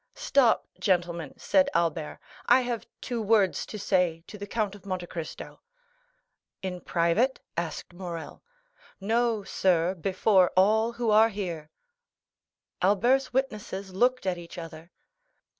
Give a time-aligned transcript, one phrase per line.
[0.15, 5.05] "Stop, gentlemen," said Albert; "I have two words to say to the Count of Monte
[5.05, 5.61] Cristo."
[6.63, 8.41] "In private?" asked Morrel.
[8.99, 11.69] "No, sir; before all who are here."
[12.81, 14.91] Albert's witnesses looked at each other.